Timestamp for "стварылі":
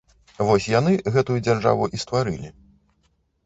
2.07-2.49